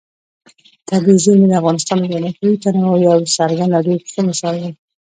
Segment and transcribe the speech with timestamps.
[0.89, 4.71] طبیعي زیرمې د افغانستان د جغرافیوي تنوع یو څرګند او ډېر ښه مثال دی.